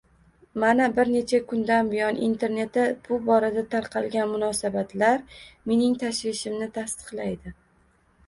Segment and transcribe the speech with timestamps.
[0.61, 5.21] Mana bir necha kundan buyon Internetda bu borada tarqalgan munosabatlar
[5.73, 7.55] mening tashvishimni tasdiqlaydi